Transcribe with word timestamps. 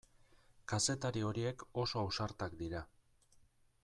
Kazetari 0.71 1.21
horiek 1.27 1.65
oso 1.83 2.01
ausartak 2.05 2.57
dira. 2.63 2.81